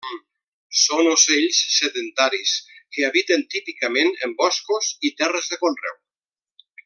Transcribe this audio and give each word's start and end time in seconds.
Són 0.83 1.09
ocells 1.09 1.59
sedentaris 1.73 2.55
que 2.97 3.05
habiten 3.11 3.47
típicament 3.57 4.11
en 4.29 4.35
boscos 4.41 4.91
i 5.11 5.17
terres 5.21 5.53
de 5.53 5.65
conreu. 5.67 5.99